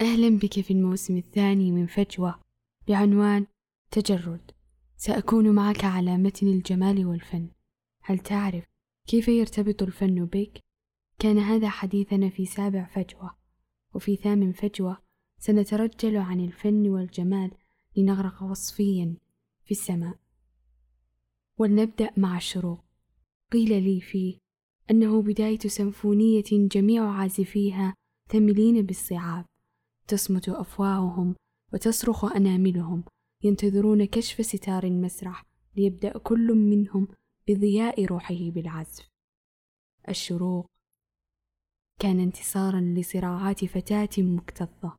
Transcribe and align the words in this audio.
أهلا 0.00 0.38
بك 0.38 0.60
في 0.60 0.72
الموسم 0.72 1.16
الثاني 1.16 1.72
من 1.72 1.86
فجوة 1.86 2.40
بعنوان 2.88 3.46
تجرد. 3.90 4.50
سأكون 4.96 5.50
معك 5.50 5.84
على 5.84 6.16
متن 6.16 6.48
الجمال 6.48 7.06
والفن. 7.06 7.48
هل 8.02 8.18
تعرف 8.18 8.64
كيف 9.06 9.28
يرتبط 9.28 9.82
الفن 9.82 10.24
بك؟ 10.24 10.60
كان 11.18 11.38
هذا 11.38 11.68
حديثنا 11.68 12.28
في 12.28 12.46
سابع 12.46 12.84
فجوة 12.84 13.36
وفي 13.94 14.16
ثامن 14.16 14.52
فجوة 14.52 14.98
سنترجل 15.38 16.16
عن 16.16 16.40
الفن 16.40 16.88
والجمال 16.88 17.50
لنغرق 17.96 18.42
وصفيا 18.42 19.16
في 19.64 19.70
السماء. 19.70 20.18
ولنبدأ 21.58 22.10
مع 22.16 22.36
الشروق. 22.36 22.84
قيل 23.52 23.82
لي 23.82 24.00
فيه 24.00 24.38
أنه 24.90 25.22
بداية 25.22 25.58
سمفونية 25.58 26.44
جميع 26.52 27.10
عازفيها 27.10 27.94
ثملين 28.28 28.82
بالصعاب. 28.82 29.49
تصمت 30.08 30.48
أفواههم 30.48 31.34
وتصرخ 31.72 32.24
أناملهم 32.24 33.04
ينتظرون 33.44 34.04
كشف 34.04 34.46
ستار 34.46 34.84
المسرح 34.84 35.44
ليبدأ 35.76 36.18
كل 36.18 36.52
منهم 36.54 37.08
بضياء 37.48 38.04
روحه 38.04 38.50
بالعزف. 38.50 39.08
الشروق. 40.08 40.66
كان 41.98 42.20
انتصارا 42.20 42.80
لصراعات 42.80 43.64
فتاة 43.64 44.08
مكتظة 44.18 44.96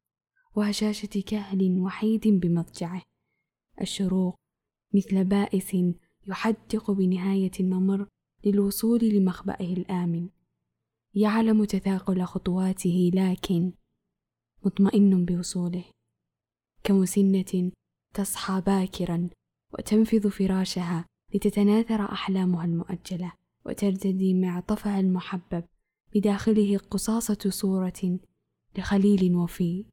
وهشاشة 0.56 1.24
كهل 1.28 1.80
وحيد 1.80 2.28
بمضجعه. 2.28 3.02
الشروق. 3.82 4.36
مثل 4.94 5.24
بائس 5.24 5.78
يحدق 6.28 6.92
بنهاية 6.92 7.52
الممر 7.60 8.08
للوصول 8.46 9.00
لمخبئه 9.00 9.74
الآمن. 9.74 10.30
يعلم 11.14 11.66
تثاقل 11.66 12.24
خطواته 12.24 13.12
لكن 13.14 13.74
مطمئن 14.66 15.26
بوصوله. 15.26 15.84
كمسنة 16.84 17.72
تصحى 18.14 18.62
باكرا 18.66 19.30
وتنفض 19.74 20.28
فراشها 20.28 21.06
لتتناثر 21.34 22.12
أحلامها 22.12 22.66
المؤجلة 22.66 23.34
وترتدي 23.66 24.34
معطفها 24.34 25.00
المحبب 25.00 25.64
بداخله 26.16 26.78
قصاصة 26.78 27.50
صورة 27.50 28.20
لخليل 28.78 29.36
وفي. 29.36 29.86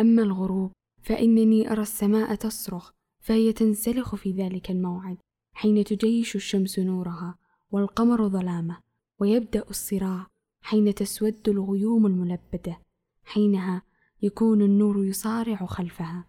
أما 0.00 0.22
الغروب 0.22 0.72
فإنني 1.02 1.72
أرى 1.72 1.82
السماء 1.82 2.34
تصرخ 2.34 2.92
فهي 3.20 3.52
تنسلخ 3.52 4.14
في 4.14 4.32
ذلك 4.32 4.70
الموعد 4.70 5.16
حين 5.52 5.84
تجيش 5.84 6.36
الشمس 6.36 6.78
نورها 6.78 7.38
والقمر 7.70 8.28
ظلامه 8.28 8.80
ويبدأ 9.18 9.64
الصراع 9.70 10.26
حين 10.62 10.94
تسود 10.94 11.48
الغيوم 11.48 12.06
الملبدة. 12.06 12.87
حينها 13.28 13.82
يكون 14.22 14.62
النور 14.62 15.04
يصارع 15.04 15.66
خلفها. 15.66 16.24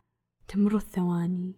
تمر 0.47 0.75
الثواني 0.75 1.55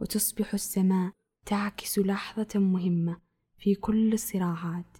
وتصبح 0.00 0.54
السماء 0.54 1.12
تعكس 1.46 1.98
لحظة 1.98 2.60
مهمة 2.60 3.20
في 3.58 3.74
كل 3.74 4.12
الصراعات. 4.12 4.98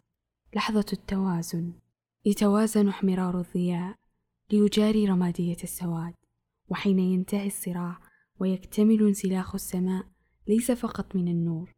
لحظة 0.56 0.86
التوازن. 0.92 1.72
يتوازن 2.24 2.88
احمرار 2.88 3.40
الضياء 3.40 3.96
ليجاري 4.52 5.06
رمادية 5.06 5.56
السواد. 5.62 6.14
وحين 6.68 6.98
ينتهي 6.98 7.46
الصراع 7.46 7.98
ويكتمل 8.40 9.06
انسلاخ 9.06 9.54
السماء 9.54 10.06
ليس 10.48 10.70
فقط 10.70 11.16
من 11.16 11.28
النور 11.28 11.74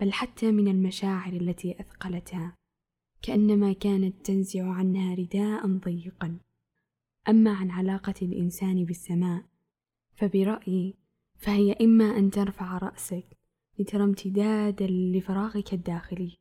بل 0.00 0.12
حتى 0.12 0.52
من 0.52 0.68
المشاعر 0.68 1.32
التي 1.32 1.80
أثقلتها. 1.80 2.56
كأنما 3.22 3.72
كانت 3.72 4.26
تنزع 4.26 4.70
عنها 4.70 5.14
رداء 5.14 5.66
ضيقا. 5.66 6.38
أما 7.28 7.54
عن 7.54 7.70
علاقة 7.70 8.14
الإنسان 8.22 8.84
بالسماء 8.84 9.44
فبرأيي 10.14 10.94
فهي 11.38 11.72
إما 11.72 12.18
أن 12.18 12.30
ترفع 12.30 12.78
رأسك 12.78 13.38
لترى 13.78 14.04
امتدادا 14.04 14.86
لفراغك 14.86 15.74
الداخلي 15.74 16.36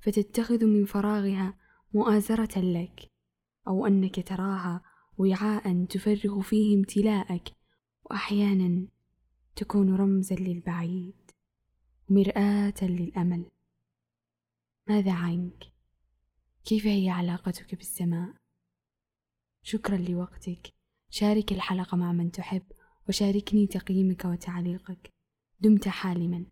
فتتخذ 0.00 0.64
من 0.64 0.84
فراغها 0.84 1.58
مؤازرة 1.94 2.60
لك 2.60 3.10
أو 3.68 3.86
أنك 3.86 4.28
تراها 4.28 4.82
وعاء 5.18 5.84
تفرغ 5.84 6.40
فيه 6.40 6.76
امتلاءك 6.76 7.48
واحيانا 8.10 8.86
تكون 9.56 9.94
رمزا 9.94 10.34
للبعيد 10.34 11.30
ومرآة 12.10 12.74
للأمل. 12.82 13.50
ماذا 14.88 15.12
عنك؟ 15.12 15.64
كيف 16.64 16.86
هي 16.86 17.10
علاقتك 17.10 17.74
بالسماء؟ 17.74 18.43
شكرا 19.66 19.96
لوقتك. 19.96 20.72
شارك 21.10 21.52
الحلقة 21.52 21.96
مع 21.96 22.12
من 22.12 22.30
تحب 22.30 22.62
وشاركني 23.08 23.66
تقييمك 23.66 24.24
وتعليقك. 24.24 25.10
دمت 25.60 25.88
حالما. 25.88 26.44